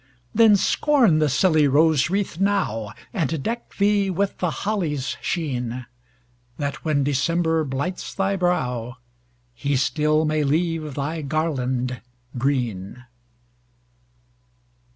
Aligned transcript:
Then, 0.33 0.55
scorn 0.55 1.19
the 1.19 1.29
silly 1.29 1.67
rose 1.67 2.09
wreath 2.09 2.39
now, 2.39 2.91
And 3.13 3.43
deck 3.43 3.75
thee 3.75 4.09
with 4.09 4.39
the 4.39 4.49
holly's 4.49 5.15
sheen, 5.21 5.85
That, 6.57 6.83
when 6.83 7.03
December 7.03 7.63
blights 7.63 8.11
thy 8.15 8.35
brow, 8.35 8.97
He 9.53 9.75
still 9.75 10.25
may 10.25 10.43
leave 10.43 10.95
thy 10.95 11.21
garland 11.21 12.01
green. 12.35 13.05